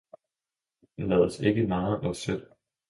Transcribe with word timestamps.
Lad 0.97 1.21
os 1.27 1.39
ikke 1.39 1.67
narre 1.67 2.07
os 2.09 2.17
selv. 2.17 2.43